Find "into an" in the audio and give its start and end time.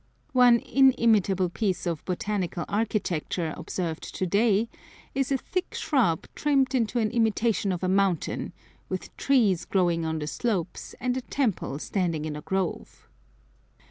6.73-7.11